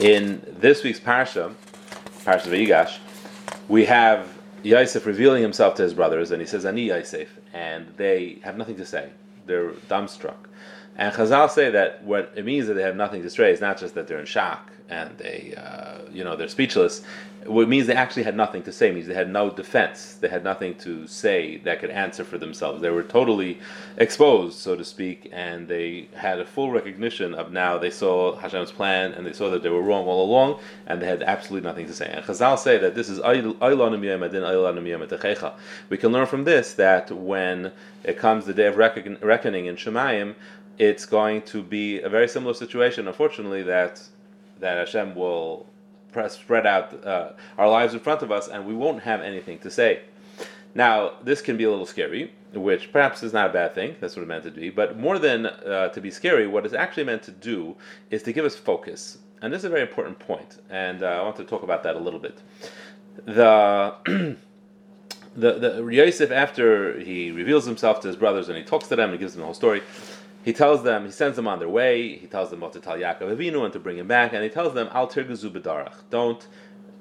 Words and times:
In 0.00 0.42
this 0.58 0.82
week's 0.82 1.00
parsha, 1.00 1.54
Parsha 2.24 2.48
Vayigash, 2.48 2.98
we 3.68 3.84
have 3.84 4.28
Yosef 4.62 5.06
revealing 5.06 5.42
himself 5.42 5.74
to 5.76 5.82
his 5.82 5.94
brothers, 5.94 6.30
and 6.30 6.40
he 6.40 6.46
says, 6.46 6.64
"Ani 6.64 6.82
Yosef," 6.84 7.28
and 7.52 7.92
they 7.96 8.38
have 8.42 8.56
nothing 8.56 8.76
to 8.76 8.86
say. 8.86 9.10
They're 9.46 9.70
dumbstruck. 9.88 10.48
And 10.96 11.12
Chazal 11.14 11.50
say 11.50 11.70
that 11.70 12.04
what 12.04 12.32
it 12.36 12.44
means 12.44 12.66
that 12.66 12.74
they 12.74 12.82
have 12.82 12.96
nothing 12.96 13.22
to 13.22 13.30
say 13.30 13.50
is 13.50 13.60
not 13.60 13.78
just 13.78 13.94
that 13.94 14.06
they're 14.06 14.20
in 14.20 14.26
shock 14.26 14.70
and 14.92 15.16
they, 15.16 15.54
uh, 15.56 15.98
you 16.12 16.22
know, 16.22 16.36
they're 16.36 16.48
speechless. 16.48 17.02
What 17.46 17.68
means 17.68 17.88
they 17.88 17.94
actually 17.94 18.22
had 18.22 18.36
nothing 18.36 18.62
to 18.64 18.72
say 18.72 18.90
it 18.90 18.94
means 18.94 19.08
they 19.08 19.14
had 19.14 19.30
no 19.30 19.50
defense. 19.50 20.14
They 20.20 20.28
had 20.28 20.44
nothing 20.44 20.76
to 20.76 21.08
say 21.08 21.56
that 21.58 21.80
could 21.80 21.90
answer 21.90 22.22
for 22.22 22.38
themselves. 22.38 22.80
They 22.80 22.90
were 22.90 23.02
totally 23.02 23.58
exposed, 23.96 24.58
so 24.58 24.76
to 24.76 24.84
speak, 24.84 25.28
and 25.32 25.66
they 25.66 26.08
had 26.14 26.38
a 26.38 26.44
full 26.44 26.70
recognition 26.70 27.34
of 27.34 27.50
now 27.50 27.78
they 27.78 27.90
saw 27.90 28.36
Hashem's 28.36 28.70
plan 28.70 29.12
and 29.14 29.26
they 29.26 29.32
saw 29.32 29.50
that 29.50 29.64
they 29.64 29.70
were 29.70 29.82
wrong 29.82 30.06
all 30.06 30.24
along, 30.24 30.60
and 30.86 31.02
they 31.02 31.06
had 31.06 31.24
absolutely 31.24 31.68
nothing 31.68 31.86
to 31.86 31.92
say. 31.92 32.06
And 32.06 32.24
Chazal 32.24 32.56
say 32.58 32.78
that 32.78 32.94
this 32.94 33.08
is 33.08 33.18
we 35.90 35.96
can 35.96 36.12
learn 36.12 36.26
from 36.26 36.44
this 36.44 36.74
that 36.74 37.10
when 37.10 37.72
it 38.04 38.18
comes 38.18 38.44
the 38.46 38.54
day 38.54 38.66
of 38.66 38.76
reckoning 38.76 39.66
in 39.66 39.76
Shemayim, 39.76 40.34
it's 40.78 41.06
going 41.06 41.42
to 41.42 41.62
be 41.62 42.00
a 42.00 42.08
very 42.08 42.28
similar 42.28 42.54
situation, 42.54 43.06
unfortunately, 43.06 43.62
that 43.64 44.02
that 44.60 44.78
Hashem 44.78 45.14
will 45.14 45.66
press, 46.12 46.38
spread 46.38 46.66
out 46.66 47.04
uh, 47.04 47.32
our 47.58 47.68
lives 47.68 47.94
in 47.94 48.00
front 48.00 48.22
of 48.22 48.30
us, 48.30 48.48
and 48.48 48.66
we 48.66 48.74
won't 48.74 49.02
have 49.02 49.20
anything 49.20 49.58
to 49.58 49.70
say. 49.70 50.02
Now, 50.74 51.14
this 51.22 51.42
can 51.42 51.56
be 51.56 51.64
a 51.64 51.70
little 51.70 51.86
scary, 51.86 52.32
which 52.54 52.92
perhaps 52.92 53.22
is 53.22 53.32
not 53.32 53.50
a 53.50 53.52
bad 53.52 53.74
thing. 53.74 53.96
That's 54.00 54.16
what 54.16 54.22
it 54.22 54.28
meant 54.28 54.44
to 54.44 54.50
be. 54.50 54.70
But 54.70 54.98
more 54.98 55.18
than 55.18 55.46
uh, 55.46 55.88
to 55.88 56.00
be 56.00 56.10
scary, 56.10 56.46
what 56.46 56.64
it's 56.64 56.74
actually 56.74 57.04
meant 57.04 57.22
to 57.24 57.32
do 57.32 57.76
is 58.10 58.22
to 58.22 58.32
give 58.32 58.44
us 58.44 58.56
focus. 58.56 59.18
And 59.42 59.52
this 59.52 59.60
is 59.60 59.64
a 59.64 59.68
very 59.70 59.82
important 59.82 60.18
point, 60.18 60.60
and 60.70 61.02
uh, 61.02 61.06
I 61.06 61.22
want 61.22 61.36
to 61.36 61.44
talk 61.44 61.64
about 61.64 61.82
that 61.82 61.96
a 61.96 61.98
little 61.98 62.20
bit. 62.20 62.40
The 63.26 63.94
the 65.34 65.52
the 65.58 65.86
Yosef, 65.86 66.30
after 66.30 67.00
he 67.00 67.32
reveals 67.32 67.64
himself 67.64 68.00
to 68.00 68.08
his 68.08 68.16
brothers 68.16 68.48
and 68.48 68.56
he 68.56 68.62
talks 68.62 68.86
to 68.88 68.96
them 68.96 69.10
and 69.10 69.18
gives 69.18 69.32
them 69.32 69.40
the 69.40 69.46
whole 69.46 69.54
story, 69.54 69.82
he 70.42 70.52
tells 70.52 70.82
them, 70.82 71.04
he 71.04 71.12
sends 71.12 71.36
them 71.36 71.46
on 71.46 71.58
their 71.58 71.68
way. 71.68 72.16
He 72.16 72.26
tells 72.26 72.50
them 72.50 72.60
what 72.60 72.72
to 72.72 72.80
tell 72.80 72.96
Yaakov 72.96 73.36
Avinu 73.36 73.64
and 73.64 73.72
to 73.72 73.78
bring 73.78 73.98
him 73.98 74.08
back, 74.08 74.32
and 74.32 74.42
he 74.42 74.48
tells 74.48 74.74
them, 74.74 74.88
"Al 74.92 75.08
tirgazu 75.08 75.50
b'darach." 75.50 75.94
Don't, 76.10 76.46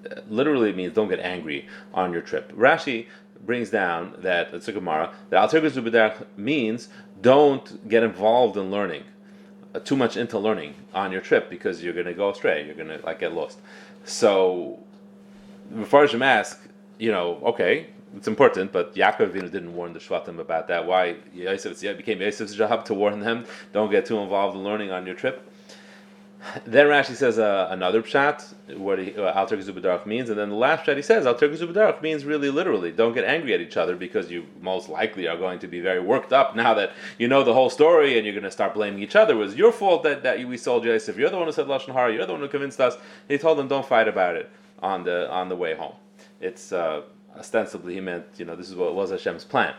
uh, 0.09 0.21
literally 0.29 0.71
means 0.73 0.93
don't 0.93 1.09
get 1.09 1.19
angry 1.19 1.67
on 1.93 2.13
your 2.13 2.21
trip. 2.21 2.51
Rashi 2.53 3.07
brings 3.43 3.71
down 3.71 4.15
that 4.19 4.53
it's 4.53 4.67
a 4.67 4.71
Gemara 4.71 5.11
that 5.29 5.37
al 5.37 5.49
tirgazu 5.49 5.83
b'darach 5.87 6.25
means 6.37 6.89
don't 7.21 7.89
get 7.89 8.03
involved 8.03 8.57
in 8.57 8.69
learning, 8.69 9.03
uh, 9.73 9.79
too 9.79 9.95
much 9.95 10.17
into 10.17 10.37
learning 10.37 10.75
on 10.93 11.11
your 11.11 11.21
trip 11.21 11.49
because 11.49 11.83
you're 11.83 11.93
going 11.93 12.05
to 12.05 12.13
go 12.13 12.29
astray. 12.29 12.65
You're 12.65 12.75
going 12.75 12.89
to 12.89 13.03
like 13.03 13.19
get 13.19 13.33
lost. 13.33 13.59
So, 14.05 14.79
before 15.75 16.07
I 16.07 16.25
ask, 16.25 16.59
you 16.99 17.11
know, 17.11 17.39
okay, 17.43 17.87
it's 18.15 18.27
important, 18.27 18.71
but 18.71 18.95
Yaakov 18.95 19.33
didn't 19.33 19.73
warn 19.73 19.93
the 19.93 19.99
Shvatim 19.99 20.39
about 20.39 20.67
that. 20.67 20.85
Why 20.85 21.15
Yosef, 21.33 21.83
it 21.83 21.97
became 21.97 22.19
Yosef's 22.19 22.55
job 22.55 22.85
to 22.85 22.93
warn 22.93 23.19
them, 23.19 23.45
don't 23.73 23.89
get 23.89 24.05
too 24.05 24.19
involved 24.19 24.55
in 24.57 24.63
learning 24.63 24.91
on 24.91 25.05
your 25.05 25.15
trip. 25.15 25.47
Then 26.65 26.87
Rashi 26.87 27.15
says 27.15 27.37
uh, 27.37 27.67
another 27.69 28.01
pshat, 28.01 28.53
what 28.77 28.97
uh, 28.99 29.31
al 29.35 29.47
tirgazu 29.47 29.69
b'darach 29.79 30.07
means, 30.07 30.29
and 30.29 30.39
then 30.39 30.49
the 30.49 30.55
last 30.55 30.85
pshat 30.85 30.95
he 30.95 31.03
says 31.03 31.27
al 31.27 31.35
tirgazu 31.35 31.71
b'darach 31.71 32.01
means 32.01 32.25
really 32.25 32.49
literally, 32.49 32.91
don't 32.91 33.13
get 33.13 33.25
angry 33.25 33.53
at 33.53 33.61
each 33.61 33.77
other 33.77 33.95
because 33.95 34.31
you 34.31 34.47
most 34.59 34.89
likely 34.89 35.27
are 35.27 35.37
going 35.37 35.59
to 35.59 35.67
be 35.67 35.79
very 35.79 35.99
worked 35.99 36.33
up 36.33 36.55
now 36.55 36.73
that 36.73 36.93
you 37.19 37.27
know 37.27 37.43
the 37.43 37.53
whole 37.53 37.69
story 37.69 38.17
and 38.17 38.25
you're 38.25 38.33
going 38.33 38.43
to 38.43 38.51
start 38.51 38.73
blaming 38.73 39.03
each 39.03 39.15
other. 39.15 39.35
It 39.35 39.37
was 39.37 39.55
your 39.55 39.71
fault 39.71 40.01
that, 40.01 40.23
that 40.23 40.43
we 40.47 40.57
sold 40.57 40.83
Yosef. 40.83 41.15
You're 41.15 41.29
the 41.29 41.37
one 41.37 41.45
who 41.45 41.51
said 41.51 41.67
Lashon 41.67 41.93
Hara. 41.93 42.11
You're 42.11 42.25
the 42.25 42.33
one 42.33 42.41
who 42.41 42.47
convinced 42.47 42.81
us. 42.81 42.97
He 43.27 43.37
told 43.37 43.59
them 43.59 43.67
don't 43.67 43.85
fight 43.85 44.07
about 44.07 44.35
it 44.35 44.49
on 44.81 45.03
the 45.03 45.29
on 45.29 45.47
the 45.47 45.55
way 45.55 45.75
home. 45.75 45.93
It's 46.39 46.71
uh, 46.71 47.03
ostensibly 47.37 47.95
he 47.95 48.01
meant, 48.01 48.25
you 48.37 48.45
know, 48.45 48.55
this 48.55 48.69
is 48.69 48.75
what 48.75 48.95
was 48.95 49.11
Hashem's 49.11 49.43
plan. 49.43 49.73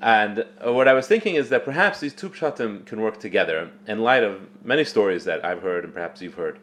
And 0.00 0.44
uh, 0.64 0.72
what 0.72 0.86
I 0.86 0.92
was 0.92 1.08
thinking 1.08 1.34
is 1.34 1.48
that 1.48 1.64
perhaps 1.64 2.00
these 2.00 2.14
two 2.14 2.30
pshatim 2.30 2.86
can 2.86 3.00
work 3.00 3.18
together 3.18 3.70
in 3.86 3.98
light 3.98 4.22
of 4.22 4.48
many 4.64 4.84
stories 4.84 5.24
that 5.24 5.44
I've 5.44 5.62
heard 5.62 5.84
and 5.84 5.92
perhaps 5.92 6.22
you've 6.22 6.34
heard 6.34 6.58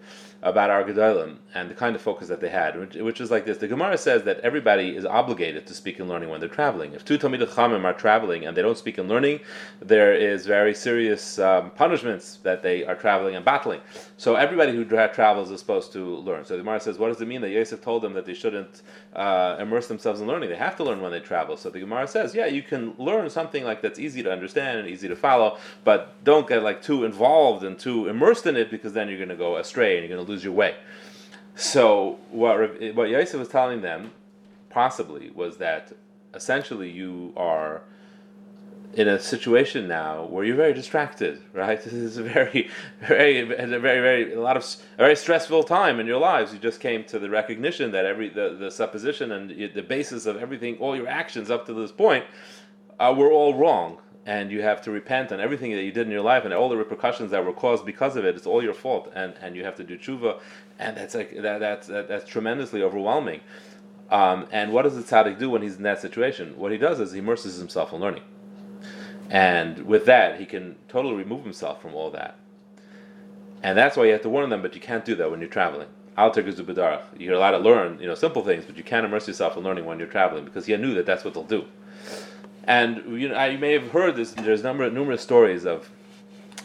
about 0.46 0.70
our 0.70 0.84
Gedolim 0.84 1.38
and 1.56 1.72
the 1.72 1.74
kind 1.74 1.96
of 1.96 2.02
focus 2.04 2.28
that 2.28 2.40
they 2.40 2.50
had, 2.50 2.80
which, 2.80 2.94
which, 2.94 3.20
is 3.20 3.32
like 3.32 3.46
this. 3.46 3.58
The 3.58 3.68
Gemara 3.68 3.98
says 3.98 4.24
that 4.24 4.40
everybody 4.42 4.96
is 4.96 5.04
obligated 5.04 5.66
to 5.66 5.74
speak 5.74 6.00
and 6.00 6.08
learning 6.08 6.30
when 6.30 6.40
they're 6.40 6.48
traveling. 6.48 6.94
If 6.94 7.04
two 7.04 7.18
Talmid 7.18 7.44
Chamim 7.48 7.84
are 7.84 7.94
traveling 7.94 8.46
and 8.46 8.56
they 8.56 8.62
don't 8.62 8.78
speak 8.78 9.00
and 9.00 9.10
learning, 9.10 9.40
there 9.80 10.14
is 10.14 10.46
very 10.46 10.76
serious 10.76 11.40
um, 11.40 11.72
punishments 11.72 12.38
that 12.44 12.62
they 12.62 12.86
are 12.86 12.94
traveling 12.94 13.36
and 13.36 13.44
battling. 13.44 13.82
So 14.18 14.36
everybody 14.36 14.72
who 14.72 14.86
tra- 14.86 15.12
travels 15.12 15.50
is 15.50 15.60
supposed 15.60 15.92
to 15.94 16.18
learn. 16.18 16.46
So 16.46 16.54
the 16.54 16.62
Gemara 16.62 16.80
says, 16.80 17.00
what 17.00 17.08
does 17.08 17.20
it 17.20 17.28
mean 17.28 17.42
that 17.42 17.50
Yosef 17.50 17.82
told 17.82 18.04
them 18.04 18.14
that 18.14 18.28
they 18.28 18.36
shouldn't 18.36 18.84
uh, 19.16 19.58
immerse 19.60 19.88
themselves 19.88 20.22
in 20.22 20.28
learning? 20.28 20.50
They 20.50 20.56
have 20.58 20.78
to 20.78 20.84
learn 20.84 21.02
when 21.02 21.12
they 21.12 21.22
travel. 21.22 21.58
So 21.58 21.72
the 21.72 21.80
Gemara 21.80 22.08
says, 22.08 22.36
yeah, 22.36 22.46
you 22.46 22.62
can 22.62 22.94
learn 23.00 23.32
something 23.32 23.64
like 23.64 23.82
that's 23.82 23.98
easy 23.98 24.22
to 24.22 24.32
understand 24.32 24.78
and 24.78 24.88
easy 24.88 25.08
to 25.08 25.16
follow, 25.16 25.58
but 25.84 26.24
don't 26.24 26.48
get 26.48 26.62
like 26.62 26.84
too 26.84 27.04
involved 27.04 27.64
and 27.64 27.80
too 27.80 28.08
immersed 28.08 28.46
in 28.46 28.56
it 28.56 28.70
because 28.70 28.94
then 28.94 29.10
you're 29.10 29.18
going 29.18 29.30
to 29.30 29.36
go 29.36 29.58
astray 29.58 29.98
and 29.98 30.08
you're 30.08 30.16
going 30.16 30.24
to 30.24 30.32
lose 30.32 30.35
your 30.44 30.54
way. 30.54 30.76
So 31.56 32.20
what 32.32 32.58
what 32.96 33.10
Yosef 33.10 33.40
was 33.40 33.48
telling 33.48 33.82
them, 33.82 34.12
possibly, 34.70 35.30
was 35.32 35.58
that 35.58 35.94
essentially 36.34 36.90
you 36.90 37.34
are 37.38 37.82
in 38.96 39.10
a 39.10 39.20
situation 39.20 39.88
now 39.88 40.24
where 40.26 40.44
you're 40.46 40.56
very 40.56 40.74
distracted, 40.74 41.42
right? 41.54 41.82
This 41.84 41.94
is 41.94 42.18
a 42.18 42.24
very, 42.24 42.70
very, 43.02 43.40
a 43.40 43.46
very, 43.46 43.80
very, 43.80 44.34
a 44.34 44.40
lot 44.40 44.58
of, 44.58 44.64
a 44.98 45.04
very 45.04 45.16
stressful 45.16 45.64
time 45.64 46.00
in 46.00 46.08
your 46.08 46.20
lives. 46.20 46.54
You 46.54 46.60
just 46.60 46.80
came 46.80 47.04
to 47.06 47.20
the 47.20 47.30
recognition 47.30 47.92
that 47.92 48.06
every, 48.06 48.30
the, 48.30 48.56
the 48.58 48.72
supposition 48.72 49.32
and 49.34 49.50
the 49.50 49.82
basis 49.82 50.26
of 50.26 50.38
everything, 50.38 50.78
all 50.78 50.96
your 50.96 51.08
actions 51.08 51.52
up 51.52 51.66
to 51.66 51.74
this 51.74 51.92
point, 51.92 52.26
uh, 53.00 53.14
were 53.16 53.32
all 53.32 53.54
wrong 53.56 53.98
and 54.26 54.52
you 54.52 54.62
have 54.62 54.82
to 54.82 54.92
repent 54.92 55.32
on 55.32 55.40
everything 55.40 55.72
that 55.72 55.84
you 55.84 55.92
did 55.92 56.08
in 56.08 56.12
your 56.12 56.22
life 56.22 56.46
and 56.46 56.54
all 56.54 56.68
the 56.68 56.78
repercussions 56.78 57.32
that 57.32 57.46
were 57.46 57.54
caused 57.54 57.86
because 57.86 58.16
of 58.16 58.26
it. 58.26 58.36
It's 58.36 58.48
all 58.48 58.64
your 58.64 58.74
fault, 58.74 59.12
and, 59.16 59.36
and 59.42 59.56
you 59.56 59.64
have 59.64 59.76
to 59.76 59.84
do 59.84 59.98
tshuva, 59.98 60.40
and 60.80 60.98
that's 60.98 61.14
like 61.14 61.40
that, 61.42 61.60
that's 61.60 61.88
that, 61.88 62.08
that's 62.08 62.28
tremendously 62.28 62.82
overwhelming. 62.82 63.42
Um, 64.10 64.48
and 64.52 64.72
what 64.72 64.84
does 64.84 64.96
the 64.96 65.04
tzaddik 65.04 65.40
do 65.40 65.50
when 65.50 65.62
he's 65.62 65.78
in 65.78 65.84
that 65.84 66.02
situation? 66.02 66.58
What 66.58 66.72
he 66.72 66.78
does 66.78 67.00
is 67.00 67.12
he 67.12 67.20
immerses 67.20 67.58
himself 67.58 67.94
in 67.94 68.00
learning, 68.00 68.24
and 69.30 69.86
with 69.86 70.06
that 70.06 70.40
he 70.40 70.46
can 70.46 70.76
totally 70.88 71.16
remove 71.16 71.44
himself 71.44 71.82
from 71.82 71.94
all 71.94 72.10
that. 72.12 72.38
And 73.64 73.78
that's 73.78 73.98
why 73.98 74.06
you 74.06 74.12
have 74.12 74.22
to 74.22 74.30
warn 74.30 74.50
them, 74.50 74.62
but 74.62 74.76
you 74.76 74.82
can't 74.82 75.06
do 75.06 75.16
that 75.16 75.32
when 75.32 75.40
you're 75.40 75.50
traveling. 75.50 75.88
You're 77.18 77.34
allowed 77.34 77.52
to 77.52 77.58
learn, 77.58 78.00
you 78.00 78.08
know, 78.08 78.16
simple 78.16 78.44
things, 78.44 78.64
but 78.64 78.78
you 78.78 78.84
can't 78.84 79.06
immerse 79.06 79.28
yourself 79.28 79.58
in 79.58 79.64
learning 79.64 79.86
when 79.86 79.98
you're 79.98 80.08
traveling 80.08 80.46
because 80.46 80.66
he 80.66 80.78
knew 80.78 80.94
that 80.94 81.06
that's 81.06 81.26
what 81.26 81.34
they'll 81.34 81.44
do. 81.44 81.66
And 82.68 83.20
you 83.20 83.30
know, 83.30 83.46
you 83.46 83.58
may 83.58 83.74
have 83.74 83.92
heard 83.92 84.16
this. 84.16 84.32
There's 84.32 84.64
number 84.64 84.90
numerous 84.90 85.22
stories 85.22 85.66
of 85.66 85.90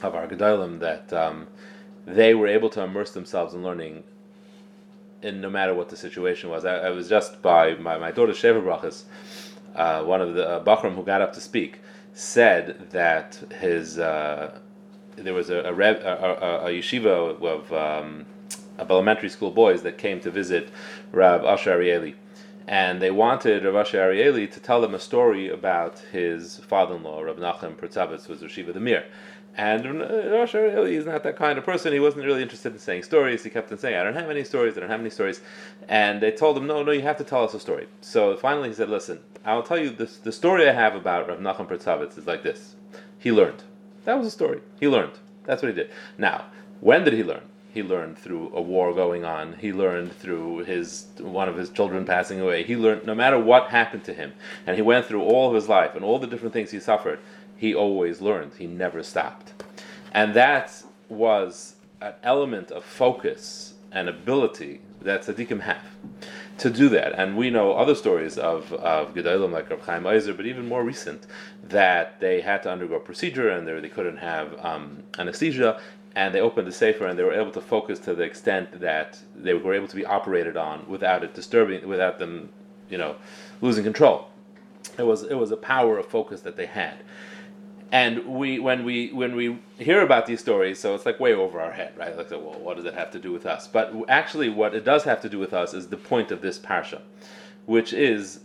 of 0.02 0.14
our 0.14 0.26
gedolim 0.26 0.80
that 0.80 1.12
um, 1.12 1.46
they 2.06 2.34
were 2.34 2.46
able 2.46 2.70
to 2.70 2.82
immerse 2.82 3.12
themselves 3.12 3.52
in 3.52 3.62
learning, 3.62 4.02
in 5.22 5.40
no 5.40 5.50
matter 5.50 5.74
what 5.74 5.90
the 5.90 5.96
situation 5.96 6.48
was. 6.48 6.64
I, 6.64 6.76
I 6.76 6.90
was 6.90 7.08
just 7.08 7.42
by 7.42 7.74
my, 7.74 7.98
my 7.98 8.10
daughter 8.10 8.32
Sheva 8.32 8.62
Brachas, 8.62 9.04
uh, 9.74 10.02
one 10.02 10.22
of 10.22 10.34
the 10.34 10.48
uh, 10.48 10.90
who 10.90 11.04
got 11.04 11.20
up 11.20 11.34
to 11.34 11.40
speak, 11.40 11.80
said 12.14 12.90
that 12.90 13.34
his 13.60 13.98
uh, 13.98 14.58
there 15.16 15.34
was 15.34 15.50
a 15.50 15.58
a, 15.58 15.72
a, 15.72 15.74
a, 15.74 16.66
a 16.66 16.70
yeshiva 16.70 17.42
of 17.42 17.72
um, 17.74 18.24
of 18.78 18.90
elementary 18.90 19.28
school 19.28 19.50
boys 19.50 19.82
that 19.82 19.98
came 19.98 20.18
to 20.20 20.30
visit 20.30 20.70
Rab 21.12 21.44
Asher 21.44 21.78
Arieli 21.78 22.14
and 22.70 23.02
they 23.02 23.10
wanted 23.10 23.64
Rav 23.64 23.74
Asher 23.74 23.98
Arieli 23.98 24.48
to 24.48 24.60
tell 24.60 24.80
them 24.80 24.94
a 24.94 25.00
story 25.00 25.48
about 25.48 25.98
his 26.12 26.58
father-in-law, 26.68 27.22
Rav 27.22 27.36
Nachum 27.36 27.74
Pertzavitz, 27.74 28.28
was 28.28 28.42
Rashiva 28.42 28.72
the 28.72 28.78
Mir. 28.78 29.06
And 29.56 29.84
Rav 29.84 30.32
Asher 30.32 30.70
Arieli 30.70 30.92
is 30.92 31.04
not 31.04 31.24
that 31.24 31.34
kind 31.34 31.58
of 31.58 31.64
person. 31.64 31.92
He 31.92 31.98
wasn't 31.98 32.26
really 32.26 32.42
interested 32.42 32.72
in 32.72 32.78
saying 32.78 33.02
stories. 33.02 33.42
He 33.42 33.50
kept 33.50 33.72
on 33.72 33.78
saying, 33.78 33.96
I 33.96 34.04
don't 34.04 34.14
have 34.14 34.30
any 34.30 34.44
stories, 34.44 34.76
I 34.76 34.80
don't 34.80 34.88
have 34.88 35.00
any 35.00 35.10
stories. 35.10 35.40
And 35.88 36.22
they 36.22 36.30
told 36.30 36.56
him, 36.56 36.68
no, 36.68 36.84
no, 36.84 36.92
you 36.92 37.02
have 37.02 37.18
to 37.18 37.24
tell 37.24 37.42
us 37.42 37.54
a 37.54 37.60
story. 37.60 37.88
So 38.02 38.36
finally 38.36 38.68
he 38.68 38.74
said, 38.76 38.88
listen, 38.88 39.18
I'll 39.44 39.64
tell 39.64 39.80
you 39.80 39.90
this, 39.90 40.18
the 40.18 40.30
story 40.30 40.68
I 40.68 40.72
have 40.72 40.94
about 40.94 41.26
Rav 41.26 41.40
Nachum 41.40 41.66
Pertzavitz 41.66 42.16
is 42.18 42.28
like 42.28 42.44
this. 42.44 42.76
He 43.18 43.32
learned. 43.32 43.64
That 44.04 44.16
was 44.16 44.28
a 44.28 44.30
story. 44.30 44.60
He 44.78 44.86
learned. 44.86 45.18
That's 45.42 45.60
what 45.60 45.70
he 45.70 45.74
did. 45.74 45.90
Now, 46.18 46.44
when 46.78 47.02
did 47.02 47.14
he 47.14 47.24
learn? 47.24 47.42
He 47.72 47.82
learned 47.82 48.18
through 48.18 48.52
a 48.54 48.60
war 48.60 48.92
going 48.92 49.24
on. 49.24 49.54
He 49.54 49.72
learned 49.72 50.12
through 50.12 50.64
his 50.64 51.06
one 51.18 51.48
of 51.48 51.56
his 51.56 51.70
children 51.70 52.04
passing 52.04 52.40
away. 52.40 52.62
He 52.64 52.76
learned 52.76 53.06
no 53.06 53.14
matter 53.14 53.38
what 53.38 53.70
happened 53.70 54.04
to 54.04 54.14
him, 54.14 54.32
and 54.66 54.76
he 54.76 54.82
went 54.82 55.06
through 55.06 55.22
all 55.22 55.48
of 55.48 55.54
his 55.54 55.68
life 55.68 55.94
and 55.94 56.04
all 56.04 56.18
the 56.18 56.26
different 56.26 56.52
things 56.52 56.70
he 56.70 56.80
suffered. 56.80 57.20
He 57.56 57.74
always 57.74 58.20
learned. 58.20 58.52
He 58.58 58.66
never 58.66 59.02
stopped, 59.02 59.52
and 60.12 60.34
that 60.34 60.82
was 61.08 61.76
an 62.00 62.14
element 62.22 62.70
of 62.70 62.84
focus 62.84 63.74
and 63.92 64.08
ability 64.08 64.80
that 65.02 65.22
tzaddikim 65.22 65.60
have 65.60 65.84
to 66.58 66.70
do 66.70 66.88
that. 66.90 67.18
And 67.18 67.36
we 67.36 67.50
know 67.50 67.72
other 67.72 67.94
stories 67.94 68.38
of, 68.38 68.72
of 68.74 69.14
Gedolim 69.14 69.52
like 69.52 69.70
Rav 69.70 69.80
Chaim 69.82 70.06
Ozer, 70.06 70.34
but 70.34 70.46
even 70.46 70.68
more 70.68 70.84
recent, 70.84 71.26
that 71.68 72.20
they 72.20 72.40
had 72.40 72.62
to 72.64 72.70
undergo 72.70 72.96
a 72.96 73.00
procedure 73.00 73.48
and 73.48 73.66
they, 73.66 73.80
they 73.80 73.88
couldn't 73.88 74.18
have 74.18 74.64
um, 74.64 75.02
anesthesia 75.18 75.80
and 76.16 76.34
they 76.34 76.40
opened 76.40 76.66
the 76.66 76.72
sefer 76.72 77.06
and 77.06 77.18
they 77.18 77.22
were 77.22 77.32
able 77.32 77.52
to 77.52 77.60
focus 77.60 77.98
to 78.00 78.14
the 78.14 78.22
extent 78.22 78.80
that 78.80 79.18
they 79.34 79.54
were 79.54 79.74
able 79.74 79.86
to 79.88 79.96
be 79.96 80.04
operated 80.04 80.56
on 80.56 80.88
without 80.88 81.22
it 81.22 81.34
disturbing, 81.34 81.86
without 81.86 82.18
them, 82.18 82.48
you 82.88 82.98
know, 82.98 83.16
losing 83.60 83.84
control. 83.84 84.28
It 84.98 85.04
was 85.04 85.22
it 85.22 85.34
was 85.34 85.50
a 85.50 85.56
power 85.56 85.98
of 85.98 86.06
focus 86.06 86.40
that 86.42 86.56
they 86.56 86.66
had, 86.66 87.02
and 87.92 88.26
we 88.26 88.58
when 88.58 88.84
we 88.84 89.12
when 89.12 89.36
we 89.36 89.58
hear 89.78 90.02
about 90.02 90.26
these 90.26 90.40
stories, 90.40 90.78
so 90.78 90.94
it's 90.94 91.06
like 91.06 91.20
way 91.20 91.32
over 91.32 91.60
our 91.60 91.72
head, 91.72 91.92
right? 91.96 92.16
Like, 92.16 92.30
well, 92.30 92.58
what 92.58 92.76
does 92.76 92.86
it 92.86 92.94
have 92.94 93.10
to 93.12 93.18
do 93.18 93.30
with 93.30 93.46
us? 93.46 93.68
But 93.68 93.94
actually, 94.08 94.48
what 94.48 94.74
it 94.74 94.84
does 94.84 95.04
have 95.04 95.20
to 95.22 95.28
do 95.28 95.38
with 95.38 95.54
us 95.54 95.74
is 95.74 95.88
the 95.88 95.96
point 95.96 96.32
of 96.32 96.40
this 96.40 96.58
parsha, 96.58 97.00
which 97.66 97.92
is 97.92 98.40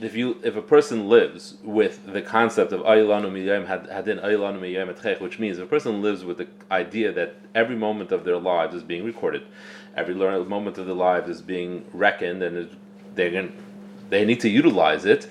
if 0.00 0.14
you 0.14 0.38
if 0.42 0.56
a 0.56 0.62
person 0.62 1.08
lives 1.08 1.54
with 1.62 2.12
the 2.12 2.20
concept 2.20 2.72
of 2.72 2.80
ayilanu 2.82 3.30
miyayim 3.30 3.66
hadin 3.66 4.22
ayilanu 4.22 4.60
miyayim 4.60 5.20
which 5.20 5.38
means 5.38 5.58
if 5.58 5.64
a 5.64 5.66
person 5.68 6.02
lives 6.02 6.24
with 6.24 6.38
the 6.38 6.46
idea 6.70 7.12
that 7.12 7.36
every 7.54 7.76
moment 7.76 8.12
of 8.12 8.24
their 8.24 8.36
lives 8.36 8.74
is 8.74 8.82
being 8.82 9.04
recorded, 9.04 9.42
every 9.96 10.14
moment 10.14 10.76
of 10.78 10.86
their 10.86 10.94
lives 10.94 11.28
is 11.28 11.40
being 11.40 11.84
reckoned, 11.92 12.42
and 12.42 12.68
they 13.14 13.50
they 14.10 14.24
need 14.24 14.40
to 14.40 14.48
utilize 14.48 15.04
it. 15.04 15.28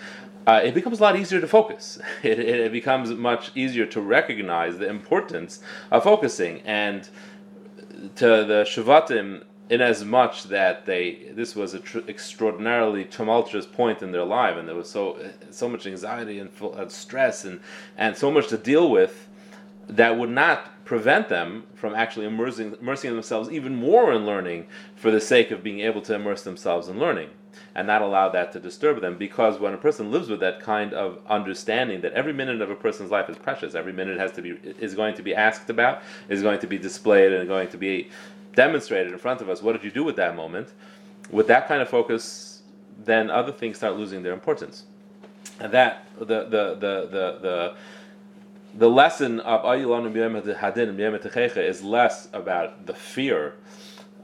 Uh, 0.47 0.61
it 0.63 0.75
becomes 0.75 0.99
a 0.99 1.01
lot 1.01 1.15
easier 1.15 1.41
to 1.41 1.47
focus. 1.47 1.99
It, 2.23 2.39
it 2.39 2.71
becomes 2.71 3.09
much 3.11 3.51
easier 3.55 3.85
to 3.87 4.01
recognize 4.01 4.77
the 4.77 4.87
importance 4.87 5.59
of 5.91 6.03
focusing 6.03 6.61
and 6.61 7.07
to 8.15 8.27
the 8.45 8.65
Shavatim 8.67 9.43
in 9.69 9.81
as 9.81 10.05
much 10.05 10.43
that 10.43 10.85
they 10.85 11.31
this 11.33 11.55
was 11.55 11.73
an 11.73 11.81
tr- 11.81 12.07
extraordinarily 12.07 13.03
tumultuous 13.03 13.65
point 13.65 14.03
in 14.03 14.11
their 14.11 14.23
life 14.23 14.57
and 14.57 14.67
there 14.67 14.75
was 14.75 14.89
so 14.89 15.17
so 15.49 15.67
much 15.67 15.87
anxiety 15.87 16.39
and, 16.39 16.51
full, 16.51 16.75
and 16.75 16.91
stress 16.91 17.45
and 17.45 17.59
and 17.97 18.15
so 18.15 18.29
much 18.31 18.47
to 18.47 18.57
deal 18.57 18.91
with 18.91 19.27
that 19.87 20.17
would 20.17 20.29
not 20.29 20.83
prevent 20.85 21.29
them 21.29 21.63
from 21.73 21.95
actually 21.95 22.25
immersing, 22.25 22.75
immersing 22.79 23.11
themselves 23.13 23.49
even 23.49 23.75
more 23.75 24.13
in 24.13 24.25
learning 24.25 24.67
for 24.95 25.11
the 25.11 25.19
sake 25.19 25.51
of 25.51 25.63
being 25.63 25.79
able 25.79 26.01
to 26.01 26.13
immerse 26.13 26.43
themselves 26.43 26.87
in 26.87 26.99
learning 26.99 27.29
and 27.73 27.87
not 27.87 28.01
allow 28.01 28.29
that 28.29 28.51
to 28.51 28.59
disturb 28.59 29.01
them. 29.01 29.17
Because 29.17 29.59
when 29.59 29.73
a 29.73 29.77
person 29.77 30.11
lives 30.11 30.29
with 30.29 30.39
that 30.41 30.59
kind 30.59 30.93
of 30.93 31.19
understanding 31.27 32.01
that 32.01 32.13
every 32.13 32.33
minute 32.33 32.61
of 32.61 32.69
a 32.69 32.75
person's 32.75 33.11
life 33.11 33.29
is 33.29 33.37
precious 33.37 33.75
every 33.75 33.93
minute 33.93 34.19
has 34.19 34.31
to 34.33 34.41
be 34.41 34.51
is 34.79 34.93
going 34.93 35.15
to 35.15 35.23
be 35.23 35.33
asked 35.33 35.69
about 35.69 36.01
is 36.29 36.41
going 36.41 36.59
to 36.59 36.67
be 36.67 36.77
displayed 36.77 37.33
and 37.33 37.47
going 37.47 37.67
to 37.67 37.77
be 37.77 38.09
demonstrated 38.55 39.11
in 39.11 39.19
front 39.19 39.41
of 39.41 39.49
us, 39.49 39.61
what 39.61 39.73
did 39.73 39.83
you 39.83 39.91
do 39.91 40.03
with 40.03 40.15
that 40.15 40.35
moment? 40.35 40.69
With 41.29 41.47
that 41.47 41.67
kind 41.67 41.81
of 41.81 41.89
focus, 41.89 42.61
then 43.03 43.29
other 43.29 43.51
things 43.51 43.77
start 43.77 43.95
losing 43.95 44.23
their 44.23 44.33
importance. 44.33 44.85
And 45.59 45.71
that, 45.71 46.07
the, 46.17 46.25
the, 46.25 46.75
the, 46.75 47.07
the, 47.09 47.39
the, 47.41 47.75
the 48.75 48.89
lesson 48.89 49.39
of 49.41 49.63
Ayilanu 49.63 50.57
Hadin 50.57 51.57
is 51.57 51.83
less 51.83 52.27
about 52.33 52.85
the 52.85 52.93
fear 52.93 53.53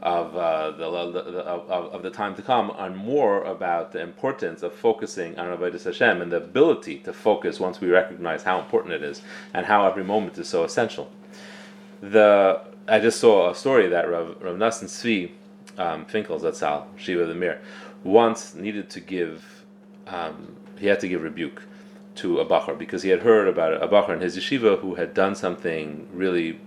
of, 0.01 0.35
uh, 0.35 0.71
the, 0.71 0.85
of, 0.85 1.69
of, 1.69 2.03
the 2.03 2.09
time 2.09 2.33
to 2.35 2.41
come 2.41 2.71
and 2.79 2.97
more 2.97 3.43
about 3.43 3.91
the 3.91 4.01
importance 4.01 4.63
of 4.63 4.73
focusing 4.73 5.37
on 5.37 5.55
Avodah 5.55 5.83
Hashem 5.83 6.21
and 6.21 6.31
the 6.31 6.37
ability 6.37 6.97
to 6.99 7.13
focus 7.13 7.59
once 7.59 7.79
we 7.79 7.89
recognize 7.89 8.41
how 8.41 8.59
important 8.59 8.95
it 8.95 9.03
is 9.03 9.21
and 9.53 9.65
how 9.65 9.87
every 9.87 10.03
moment 10.03 10.37
is 10.39 10.49
so 10.49 10.63
essential. 10.63 11.11
The 12.01 12.61
I 12.87 12.99
just 12.99 13.19
saw 13.19 13.49
a 13.49 13.55
story 13.55 13.87
that 13.89 14.09
Rav, 14.09 14.37
Rav 14.41 14.55
Nassan 14.55 14.85
Tzvi 14.85 15.31
um, 15.77 16.05
Finkel 16.05 16.39
Zatzal, 16.39 16.85
Shiva 16.97 17.25
the 17.25 17.35
Mir, 17.35 17.61
once 18.03 18.55
needed 18.55 18.89
to 18.91 18.99
give, 18.99 19.63
um, 20.07 20.55
he 20.77 20.87
had 20.87 20.99
to 21.01 21.07
give 21.07 21.21
rebuke 21.21 21.63
to 22.15 22.39
a 22.39 22.45
Bachar 22.45 22.77
because 22.77 23.03
he 23.03 23.09
had 23.09 23.21
heard 23.21 23.47
about 23.47 23.81
a 23.81 23.87
Bachar 23.87 24.13
in 24.13 24.21
his 24.21 24.37
yeshiva 24.37 24.79
who 24.79 24.95
had 24.95 25.13
done 25.13 25.35
something 25.35 26.07
really 26.13 26.59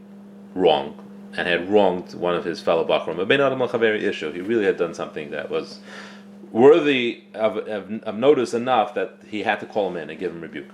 wrong 0.54 0.98
and 1.36 1.48
had 1.48 1.68
wronged 1.68 2.14
one 2.14 2.34
of 2.34 2.44
his 2.44 2.60
fellow 2.60 2.86
issue. 2.88 4.32
He 4.32 4.40
really 4.40 4.64
had 4.64 4.76
done 4.76 4.94
something 4.94 5.30
that 5.32 5.50
was 5.50 5.80
worthy 6.54 7.20
of, 7.34 7.56
of, 7.56 7.90
of, 8.04 8.14
notice 8.14 8.54
enough 8.54 8.94
that 8.94 9.18
he 9.28 9.42
had 9.42 9.58
to 9.58 9.66
call 9.66 9.88
him 9.88 9.96
in 9.96 10.08
and 10.08 10.18
give 10.18 10.30
him 10.30 10.40
rebuke. 10.40 10.70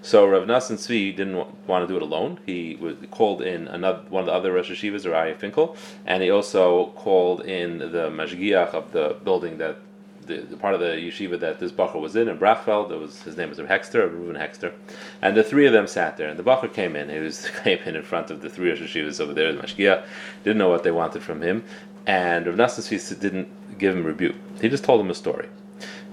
So 0.00 0.24
Rav 0.26 0.46
Nassan 0.46 0.76
Tzvi 0.76 1.14
didn't 1.14 1.66
want 1.66 1.82
to 1.82 1.92
do 1.92 1.96
it 1.96 2.02
alone. 2.02 2.38
He 2.46 2.76
was 2.80 2.94
called 3.10 3.42
in 3.42 3.66
another 3.66 4.04
one 4.08 4.20
of 4.22 4.26
the 4.26 4.32
other 4.32 4.52
Rosh 4.52 4.70
Hashivas, 4.70 5.04
Raya 5.04 5.36
Finkel, 5.36 5.76
and 6.06 6.22
he 6.22 6.30
also 6.30 6.92
called 6.94 7.40
in 7.40 7.78
the 7.78 8.10
Mashgiach 8.10 8.68
of 8.68 8.92
the 8.92 9.16
building 9.24 9.58
that 9.58 9.78
the, 10.24 10.38
the, 10.38 10.56
part 10.56 10.72
of 10.72 10.80
the 10.80 10.86
yeshiva 10.86 11.38
that 11.40 11.58
this 11.58 11.70
bacher 11.70 12.00
was 12.00 12.16
in 12.16 12.28
in 12.28 12.38
Brachfeld. 12.38 12.92
It 12.92 12.96
was 12.96 13.20
his 13.22 13.36
name 13.36 13.50
was 13.50 13.58
Hexter, 13.58 14.08
Reuven 14.08 14.38
Hexter, 14.38 14.72
and 15.20 15.36
the 15.36 15.42
three 15.42 15.66
of 15.66 15.72
them 15.72 15.86
sat 15.88 16.16
there. 16.16 16.28
And 16.28 16.38
the 16.38 16.44
bacher 16.44 16.72
came 16.72 16.94
in. 16.96 17.10
He 17.10 17.18
was 17.18 17.50
came 17.64 17.80
in 17.80 17.96
in 17.96 18.02
front 18.02 18.30
of 18.30 18.40
the 18.40 18.48
three 18.48 18.70
Rosh 18.70 18.80
Hashivas 18.80 19.20
over 19.20 19.34
there. 19.34 19.52
The 19.52 19.62
Mashgiach 19.62 20.06
didn't 20.44 20.58
know 20.58 20.70
what 20.70 20.84
they 20.84 20.92
wanted 20.92 21.22
from 21.24 21.42
him, 21.42 21.64
and 22.06 22.46
Rav 22.46 22.56
Tzvi 22.56 23.20
didn't 23.20 23.48
give 23.78 23.96
him 23.96 24.04
rebuke. 24.04 24.36
He 24.60 24.68
just 24.68 24.84
told 24.84 25.00
him 25.00 25.10
a 25.10 25.14
story. 25.14 25.48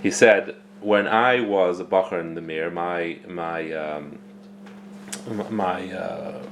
He 0.01 0.11
said, 0.11 0.55
"When 0.81 1.07
I 1.07 1.41
was 1.41 1.79
a 1.79 1.85
bacher 1.85 2.19
in 2.19 2.35
the 2.35 2.41
Mir, 2.41 2.69
my 2.69 3.19
my 3.27 3.71
um, 3.71 4.19
my 5.49 5.91
uh, 5.91 6.43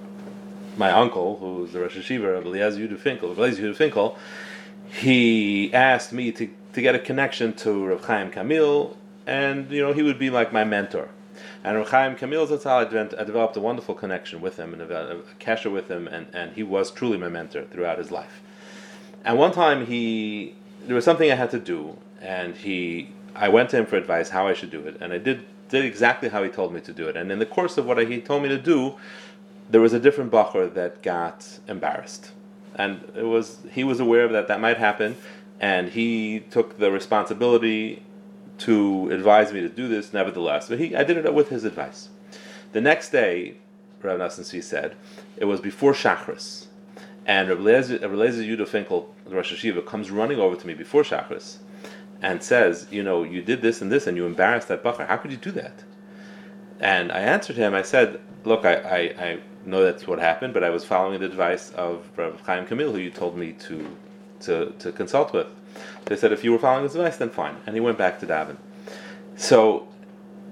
my 0.78 0.92
uncle, 0.92 1.38
who's 1.38 1.74
the 1.74 1.80
Rosh 1.82 1.98
Hashiva 1.98 2.38
of 2.38 2.46
Eliezer 2.46 2.80
Yudah 2.80 3.00
Finkel, 3.00 3.74
Finkel, 3.74 4.18
he 4.90 5.74
asked 5.74 6.14
me 6.14 6.32
to, 6.32 6.50
to 6.74 6.82
get 6.82 6.96
a 6.96 7.00
connection 7.00 7.54
to 7.54 7.86
Rav 7.88 8.06
Chaim 8.06 8.32
Kamil, 8.32 8.98
and 9.26 9.70
you 9.72 9.82
know 9.82 9.94
he 9.94 10.04
would 10.04 10.20
be 10.20 10.30
like 10.30 10.54
my 10.54 10.64
mentor." 10.64 11.10
And 11.64 11.78
Rav 11.78 11.90
Chaim 11.90 12.16
Kamil 12.16 12.48
Zatzal, 12.48 13.18
I 13.18 13.24
developed 13.24 13.58
a 13.58 13.60
wonderful 13.60 13.96
connection 13.96 14.42
with 14.42 14.58
him 14.58 14.74
and 14.74 14.82
a, 14.82 15.12
a 15.12 15.16
kesher 15.40 15.72
with 15.72 15.90
him, 15.90 16.08
and, 16.08 16.28
and 16.34 16.54
he 16.54 16.64
was 16.64 16.92
truly 16.92 17.18
my 17.18 17.30
mentor 17.30 17.64
throughout 17.64 17.98
his 17.98 18.12
life. 18.12 18.42
And 19.26 19.38
one 19.38 19.52
time 19.52 19.86
he 19.86 20.56
there 20.86 20.96
was 20.96 21.06
something 21.06 21.32
I 21.32 21.36
had 21.36 21.52
to 21.52 21.60
do, 21.60 21.98
and 22.22 22.56
he, 22.56 23.10
I 23.36 23.50
went 23.50 23.70
to 23.72 23.78
him 23.78 23.86
for 23.86 23.96
advice 23.96 24.30
how 24.30 24.48
I 24.48 24.54
should 24.54 24.72
do 24.72 24.82
it, 24.88 24.98
and 25.02 25.14
I 25.14 25.18
did 25.18 25.46
did 25.70 25.86
exactly 25.86 26.30
how 26.30 26.42
he 26.42 26.50
told 26.50 26.74
me 26.74 26.82
to 26.82 26.92
do 26.92 27.08
it. 27.08 27.16
And 27.16 27.32
in 27.32 27.38
the 27.38 27.46
course 27.46 27.78
of 27.78 27.86
what 27.86 28.00
he 28.00 28.20
told 28.20 28.42
me 28.42 28.50
to 28.50 28.58
do, 28.58 28.96
there 29.70 29.80
was 29.80 29.94
a 29.94 30.00
different 30.00 30.32
bacher 30.32 30.74
that 30.74 31.04
got 31.04 31.60
embarrassed, 31.68 32.32
and 32.76 33.04
it 33.16 33.24
was 33.24 33.60
he 33.72 33.84
was 33.84 34.00
aware 34.00 34.26
of 34.26 34.32
that 34.32 34.48
that 34.48 34.60
might 34.60 34.78
happen, 34.78 35.16
and 35.60 35.90
he 35.90 36.40
took 36.50 36.80
the 36.80 36.92
responsibility 36.92 38.04
to 38.60 39.10
advise 39.12 39.54
me 39.54 39.62
to 39.62 39.70
do 39.70 39.88
this. 39.88 40.12
Nevertheless, 40.12 40.70
but 40.70 40.80
he 40.80 40.96
I 40.96 41.04
did 41.04 41.18
it 41.18 41.34
with 41.34 41.50
his 41.50 41.66
advice. 41.66 42.10
The 42.72 42.82
next 42.82 43.10
day, 43.10 43.56
Rav 44.02 44.20
Nassan 44.20 44.64
said 44.64 44.96
it 45.38 45.46
was 45.46 45.60
before 45.60 45.94
Shachris 45.94 46.69
and 47.30 47.48
Rabbi 47.48 47.62
Yudah 47.62 48.68
Finkel, 48.68 49.14
the 49.24 49.36
Rosh 49.36 49.54
Hashiva, 49.54 49.86
comes 49.86 50.10
running 50.10 50.40
over 50.40 50.56
to 50.56 50.66
me 50.66 50.74
before 50.74 51.04
Shachris 51.04 51.58
and 52.24 52.42
says, 52.42 52.88
You 52.90 53.04
know, 53.04 53.22
you 53.22 53.44
did 53.44 53.62
this 53.62 53.84
and 53.84 53.92
this 53.92 54.08
and 54.08 54.18
you 54.18 54.26
embarrassed 54.26 54.68
that 54.70 54.84
Bachar. 54.84 55.08
How 55.08 55.18
could 55.18 55.30
you 55.30 55.38
do 55.38 55.52
that? 55.52 55.84
And 56.80 57.12
I 57.12 57.20
answered 57.20 57.56
him, 57.56 57.76
I 57.76 57.84
said, 57.84 58.20
Look, 58.46 58.66
I, 58.66 58.78
I, 58.78 58.98
I 59.24 59.40
know 59.64 59.84
that's 59.84 60.08
what 60.08 60.18
happened, 60.18 60.56
but 60.56 60.64
I 60.64 60.72
was 60.72 60.84
following 60.84 61.20
the 61.20 61.28
advice 61.28 61.70
of 61.74 62.10
Rabbi 62.18 62.42
Chaim 62.42 62.66
Kamil, 62.66 62.94
who 62.94 62.98
you 62.98 63.12
told 63.12 63.38
me 63.38 63.52
to, 63.52 63.96
to, 64.40 64.74
to 64.80 64.92
consult 64.92 65.32
with. 65.32 65.46
They 66.06 66.16
said, 66.16 66.32
If 66.32 66.44
you 66.44 66.52
were 66.52 66.58
following 66.58 66.86
his 66.86 66.96
advice, 66.96 67.18
then 67.18 67.30
fine. 67.30 67.58
And 67.68 67.76
he 67.76 67.80
went 67.80 68.00
back 68.00 68.20
to 68.22 68.26
Davin. 68.26 68.58
So 69.36 69.88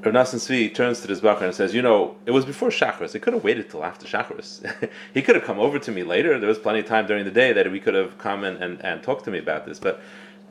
Rav 0.03 0.13
Nassan 0.13 0.35
Tzvi 0.35 0.73
turns 0.73 1.01
to 1.01 1.07
this 1.07 1.21
bacher 1.21 1.41
and 1.41 1.55
says, 1.55 1.73
"You 1.73 1.81
know, 1.81 2.15
it 2.25 2.31
was 2.31 2.45
before 2.45 2.69
Shachris. 2.69 3.15
It 3.15 3.19
could 3.19 3.33
have 3.33 3.43
waited 3.43 3.69
till 3.69 3.83
after 3.83 4.05
Shachris. 4.05 4.89
he 5.13 5.21
could 5.21 5.35
have 5.35 5.43
come 5.43 5.59
over 5.59 5.79
to 5.79 5.91
me 5.91 6.03
later. 6.03 6.39
There 6.39 6.47
was 6.47 6.59
plenty 6.59 6.79
of 6.79 6.85
time 6.85 7.07
during 7.07 7.25
the 7.25 7.31
day 7.31 7.51
that 7.53 7.71
we 7.71 7.79
could 7.79 7.95
have 7.95 8.17
come 8.17 8.43
and, 8.43 8.61
and, 8.63 8.83
and 8.85 9.01
talked 9.01 9.25
to 9.25 9.31
me 9.31 9.39
about 9.39 9.65
this. 9.65 9.79
But 9.79 9.99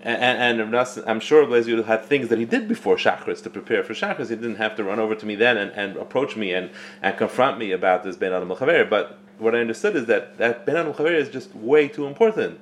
and, 0.03 0.61
and 0.61 0.73
Nassan, 0.73 1.05
I'm 1.07 1.21
sure 1.21 1.47
Blazer 1.47 1.83
had 1.83 2.05
things 2.05 2.29
that 2.29 2.39
he 2.39 2.45
did 2.45 2.69
before 2.69 2.97
Shachris 2.97 3.43
to 3.45 3.51
prepare 3.51 3.83
for 3.83 3.95
Shachris. 3.95 4.29
He 4.29 4.37
didn't 4.37 4.57
have 4.57 4.77
to 4.77 4.85
run 4.85 4.99
over 4.99 5.15
to 5.15 5.27
me 5.27 5.37
then 5.37 5.57
and, 5.57 5.71
and 5.73 5.97
approach 5.97 6.37
me 6.37 6.53
and, 6.53 6.71
and 7.01 7.17
confront 7.17 7.59
me 7.59 7.73
about 7.73 8.05
this 8.05 8.17
Ben 8.17 8.33
Adam 8.33 8.49
But 8.49 9.19
what 9.39 9.55
I 9.55 9.59
understood 9.61 9.97
is 9.97 10.07
that 10.07 10.39
that 10.39 10.67
Ben 10.67 10.77
Adam 10.77 10.95
is 11.07 11.29
just 11.29 11.55
way 11.55 11.89
too 11.89 12.07
important, 12.07 12.59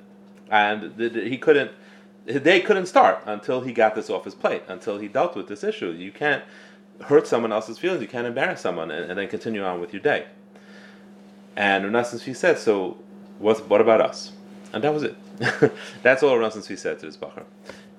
and 0.49 0.99
he 0.99 1.37
couldn't." 1.37 1.71
Day 2.25 2.59
couldn't 2.59 2.87
start 2.87 3.21
until 3.27 3.61
he 3.61 3.71
got 3.71 3.93
this 3.93 4.09
off 4.09 4.25
his 4.25 4.33
plate, 4.33 4.63
until 4.67 4.97
he 4.97 5.07
dealt 5.07 5.35
with 5.35 5.47
this 5.47 5.63
issue. 5.63 5.91
You 5.91 6.11
can't 6.11 6.43
hurt 7.03 7.27
someone 7.27 7.51
else's 7.51 7.77
feelings, 7.77 8.01
you 8.01 8.07
can't 8.07 8.27
embarrass 8.27 8.61
someone, 8.61 8.91
and, 8.91 9.09
and 9.09 9.19
then 9.19 9.27
continue 9.27 9.63
on 9.63 9.81
with 9.81 9.93
your 9.93 10.01
day. 10.01 10.25
And 11.55 11.85
Tzvi 11.85 12.35
said, 12.35 12.57
so 12.57 12.97
what, 13.39 13.67
what 13.69 13.81
about 13.81 14.01
us? 14.01 14.31
And 14.73 14.83
that 14.83 14.93
was 14.93 15.03
it. 15.03 15.15
That's 16.03 16.23
all 16.23 16.37
Tzvi 16.37 16.77
said 16.77 16.99
to 16.99 17.05
his 17.05 17.17
Bachar. 17.17 17.43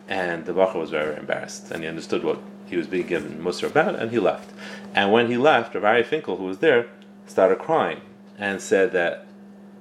And 0.09 0.45
the 0.45 0.53
Bachar 0.53 0.77
was 0.77 0.91
very, 0.91 1.07
very 1.07 1.19
embarrassed, 1.19 1.71
and 1.71 1.83
he 1.83 1.89
understood 1.89 2.23
what 2.23 2.41
he 2.67 2.77
was 2.77 2.87
being 2.87 3.07
given 3.07 3.43
Musar 3.43 3.69
about, 3.69 3.97
and 3.97 4.11
he 4.11 4.19
left. 4.19 4.51
And 4.95 5.13
when 5.13 5.29
he 5.29 5.37
left, 5.37 5.75
Rav 5.75 6.07
Finkel, 6.07 6.37
who 6.37 6.45
was 6.45 6.59
there, 6.59 6.87
started 7.27 7.59
crying 7.59 8.01
and 8.39 8.61
said 8.61 8.93
that 8.93 9.27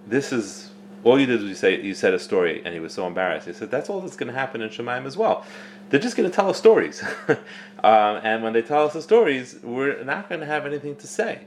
this 0.07 0.31
is 0.31 0.71
all 1.05 1.19
you 1.19 1.27
did 1.27 1.39
was 1.39 1.49
you 1.49 1.55
say 1.55 1.79
you 1.81 1.93
said 1.93 2.13
a 2.13 2.19
story, 2.19 2.61
and 2.65 2.73
he 2.73 2.79
was 2.79 2.93
so 2.93 3.05
embarrassed. 3.05 3.47
He 3.47 3.53
said 3.53 3.69
that's 3.69 3.89
all 3.89 4.01
that's 4.01 4.17
going 4.17 4.31
to 4.33 4.37
happen 4.37 4.61
in 4.61 4.69
Shemaim 4.69 5.05
as 5.05 5.15
well. 5.15 5.45
They're 5.89 5.99
just 5.99 6.17
going 6.17 6.29
to 6.29 6.35
tell 6.35 6.49
us 6.49 6.57
stories, 6.57 7.03
um, 7.29 7.37
and 7.83 8.43
when 8.43 8.53
they 8.53 8.63
tell 8.63 8.87
us 8.87 8.93
the 8.93 9.03
stories, 9.03 9.59
we're 9.61 10.03
not 10.03 10.27
going 10.27 10.41
to 10.41 10.47
have 10.47 10.65
anything 10.65 10.95
to 10.97 11.07
say. 11.07 11.43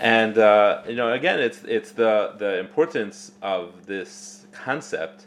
And 0.00 0.38
uh, 0.38 0.82
you 0.88 0.96
know, 0.96 1.12
again, 1.12 1.38
it's 1.38 1.62
it's 1.64 1.92
the 1.92 2.34
the 2.38 2.58
importance 2.58 3.32
of 3.42 3.86
this 3.86 4.46
concept 4.52 5.26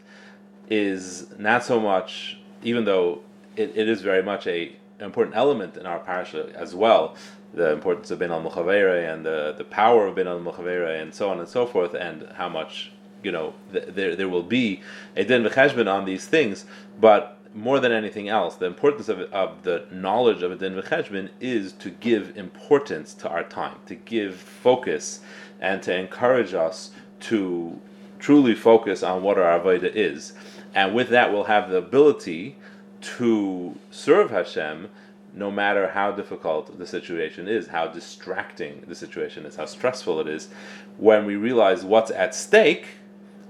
is 0.68 1.28
not 1.38 1.64
so 1.64 1.80
much, 1.80 2.38
even 2.64 2.84
though 2.84 3.22
it, 3.56 3.72
it 3.76 3.88
is 3.88 4.02
very 4.02 4.22
much 4.22 4.48
a 4.48 4.76
an 4.98 5.06
important 5.06 5.36
element 5.36 5.76
in 5.76 5.86
our 5.86 6.00
parasha 6.00 6.50
as 6.56 6.74
well. 6.74 7.14
The 7.54 7.72
importance 7.72 8.10
of 8.10 8.18
bin 8.18 8.30
al 8.30 8.46
and 8.46 9.26
the, 9.26 9.54
the 9.56 9.64
power 9.64 10.06
of 10.06 10.14
bin 10.16 10.28
al 10.28 10.38
and 10.38 11.14
so 11.14 11.30
on 11.30 11.38
and 11.38 11.48
so 11.48 11.64
forth, 11.66 11.94
and 11.94 12.28
how 12.34 12.48
much 12.48 12.92
you 13.22 13.32
know 13.32 13.54
th- 13.72 13.86
there 13.88 14.16
there 14.16 14.28
will 14.28 14.42
be 14.42 14.80
a 15.16 15.24
din 15.24 15.42
v'cheshbon 15.42 15.92
on 15.92 16.04
these 16.04 16.26
things. 16.26 16.64
But 17.00 17.38
more 17.54 17.80
than 17.80 17.90
anything 17.90 18.28
else, 18.28 18.56
the 18.56 18.66
importance 18.66 19.08
of, 19.08 19.20
of 19.32 19.62
the 19.62 19.86
knowledge 19.90 20.42
of 20.42 20.52
a 20.52 20.56
din 20.56 20.74
v'cheshbon 20.74 21.30
is 21.40 21.72
to 21.74 21.90
give 21.90 22.36
importance 22.36 23.14
to 23.14 23.28
our 23.28 23.44
time, 23.44 23.76
to 23.86 23.94
give 23.94 24.36
focus, 24.36 25.20
and 25.60 25.82
to 25.82 25.94
encourage 25.96 26.54
us 26.54 26.90
to 27.20 27.80
truly 28.18 28.54
focus 28.54 29.02
on 29.02 29.22
what 29.22 29.38
our 29.38 29.58
avodah 29.58 29.92
is. 29.94 30.32
And 30.74 30.94
with 30.94 31.08
that, 31.08 31.32
we'll 31.32 31.44
have 31.44 31.70
the 31.70 31.78
ability 31.78 32.56
to 33.00 33.78
serve 33.90 34.30
Hashem 34.30 34.88
no 35.32 35.50
matter 35.50 35.88
how 35.88 36.12
difficult 36.12 36.76
the 36.78 36.86
situation 36.86 37.48
is, 37.48 37.68
how 37.68 37.86
distracting 37.86 38.82
the 38.86 38.94
situation 38.94 39.46
is, 39.46 39.56
how 39.56 39.64
stressful 39.64 40.20
it 40.20 40.28
is. 40.28 40.48
When 40.96 41.24
we 41.24 41.36
realize 41.36 41.84
what's 41.84 42.10
at 42.10 42.34
stake, 42.34 42.86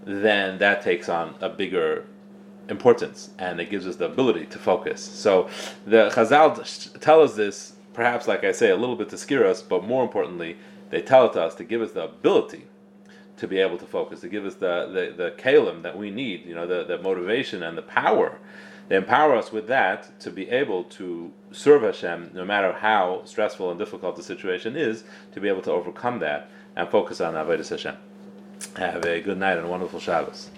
then 0.04 0.58
that 0.58 0.82
takes 0.82 1.08
on 1.08 1.34
a 1.40 1.48
bigger 1.48 2.04
importance 2.68 3.30
and 3.38 3.60
it 3.60 3.70
gives 3.70 3.86
us 3.86 3.96
the 3.96 4.06
ability 4.06 4.46
to 4.46 4.58
focus. 4.58 5.02
So 5.02 5.48
the 5.86 6.10
Chazal 6.10 7.00
tell 7.00 7.22
us 7.22 7.34
this, 7.34 7.74
perhaps, 7.92 8.28
like 8.28 8.44
I 8.44 8.52
say, 8.52 8.70
a 8.70 8.76
little 8.76 8.96
bit 8.96 9.08
to 9.10 9.18
scare 9.18 9.46
us, 9.46 9.62
but 9.62 9.84
more 9.84 10.02
importantly, 10.02 10.56
they 10.90 11.02
tell 11.02 11.26
it 11.26 11.32
to 11.34 11.42
us 11.42 11.54
to 11.56 11.64
give 11.64 11.82
us 11.82 11.92
the 11.92 12.04
ability 12.04 12.66
to 13.36 13.48
be 13.48 13.58
able 13.58 13.78
to 13.78 13.86
focus, 13.86 14.20
to 14.20 14.28
give 14.28 14.44
us 14.44 14.54
the, 14.54 15.12
the, 15.16 15.24
the 15.24 15.30
kalim 15.32 15.82
that 15.82 15.96
we 15.96 16.10
need, 16.10 16.44
you 16.44 16.54
know, 16.54 16.66
the, 16.66 16.84
the 16.84 16.98
motivation 16.98 17.62
and 17.62 17.76
the 17.76 17.82
power. 17.82 18.38
They 18.88 18.96
empower 18.96 19.36
us 19.36 19.52
with 19.52 19.68
that 19.68 20.18
to 20.20 20.30
be 20.30 20.50
able 20.50 20.84
to 20.84 21.32
serve 21.52 21.82
Hashem 21.82 22.32
no 22.34 22.44
matter 22.44 22.72
how 22.72 23.22
stressful 23.24 23.70
and 23.70 23.78
difficult 23.78 24.16
the 24.16 24.22
situation 24.22 24.76
is, 24.76 25.04
to 25.32 25.40
be 25.40 25.48
able 25.48 25.62
to 25.62 25.70
overcome 25.70 26.18
that 26.18 26.50
and 26.76 26.88
focus 26.88 27.20
on 27.20 27.34
Avodah 27.34 27.68
Hashem. 27.68 27.96
Have 28.76 29.04
a 29.04 29.20
good 29.20 29.38
night 29.38 29.56
and 29.56 29.66
a 29.66 29.68
wonderful 29.68 30.00
Shabbos. 30.00 30.50